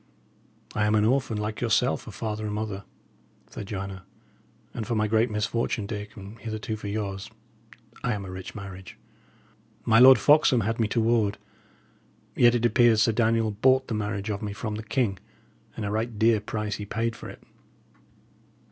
"I 0.73 0.87
am 0.87 0.95
an 0.95 1.05
orphan, 1.05 1.37
like 1.37 1.61
yourself, 1.61 2.07
of 2.07 2.15
father 2.15 2.45
and 2.47 2.55
mother," 2.55 2.85
said 3.51 3.67
Joanna; 3.67 4.03
"and 4.73 4.87
for 4.87 4.95
my 4.95 5.05
great 5.07 5.29
misfortune, 5.29 5.85
Dick, 5.85 6.15
and 6.17 6.39
hitherto 6.39 6.75
for 6.75 6.87
yours, 6.87 7.29
I 8.03 8.13
am 8.13 8.25
a 8.25 8.31
rich 8.31 8.55
marriage. 8.55 8.97
My 9.85 9.99
Lord 9.99 10.17
Foxham 10.17 10.61
had 10.61 10.79
me 10.79 10.87
to 10.87 11.01
ward; 11.01 11.37
yet 12.35 12.55
it 12.55 12.65
appears 12.65 13.03
Sir 13.03 13.11
Daniel 13.11 13.51
bought 13.51 13.89
the 13.89 13.93
marriage 13.93 14.31
of 14.31 14.41
me 14.41 14.53
from 14.53 14.73
the 14.73 14.81
king, 14.81 15.19
and 15.77 15.85
a 15.85 15.91
right 15.91 16.17
dear 16.17 16.39
price 16.41 16.77
he 16.77 16.85
paid 16.87 17.15
for 17.15 17.29
it. 17.29 17.43